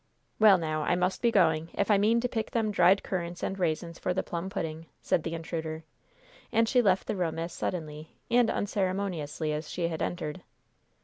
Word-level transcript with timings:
"Well, 0.39 0.57
now 0.57 0.81
I 0.81 0.95
must 0.95 1.21
be 1.21 1.29
going, 1.31 1.69
if 1.75 1.91
I 1.91 1.99
mean 1.99 2.21
to 2.21 2.27
pick 2.27 2.49
them 2.49 2.71
dried 2.71 3.03
currants 3.03 3.43
and 3.43 3.59
raisins 3.59 3.99
for 3.99 4.15
the 4.15 4.23
plum 4.23 4.49
pudding!" 4.49 4.87
said 4.99 5.21
the 5.21 5.35
intruder, 5.35 5.83
and 6.51 6.67
she 6.67 6.81
left 6.81 7.05
the 7.05 7.15
room 7.15 7.37
as 7.37 7.53
suddenly 7.53 8.15
and 8.27 8.49
unceremoniously 8.49 9.53
as 9.53 9.69
she 9.69 9.89
had 9.89 10.01
entered. 10.01 10.41